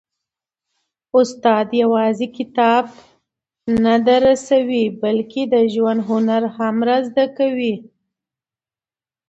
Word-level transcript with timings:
استاد 1.19 1.67
یوازي 1.81 2.27
کتاب 2.37 2.85
نه 3.85 3.95
درسوي، 4.07 4.85
بلکي 5.01 5.43
د 5.53 5.55
ژوند 5.73 5.99
هنر 6.09 6.43
هم 6.57 6.75
را 6.87 6.97
زده 7.07 7.25
کوي. 7.37 7.75